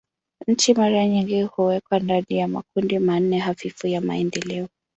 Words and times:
Nchi 0.47 0.73
mara 0.73 1.05
nyingi 1.07 1.41
huwekwa 1.43 1.99
ndani 1.99 2.25
ya 2.29 2.47
makundi 2.47 2.99
manne 2.99 3.39
hafifu 3.39 3.87
ya 3.87 4.01
maendeleo. 4.01 4.67